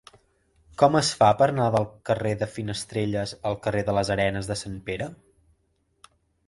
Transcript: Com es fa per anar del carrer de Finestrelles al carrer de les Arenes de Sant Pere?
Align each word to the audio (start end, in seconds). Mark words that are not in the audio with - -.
Com 0.81 0.95
es 0.99 1.11
fa 1.19 1.27
per 1.41 1.47
anar 1.51 1.67
del 1.75 1.85
carrer 2.11 2.31
de 2.39 2.49
Finestrelles 2.55 3.35
al 3.51 3.61
carrer 3.67 3.85
de 3.91 3.97
les 4.01 4.13
Arenes 4.19 4.53
de 4.55 4.61
Sant 4.67 4.83
Pere? 4.91 5.11